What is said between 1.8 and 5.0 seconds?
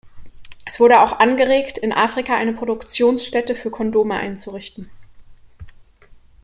Afrika eine Produktionsstätte für Kondome einzurichten.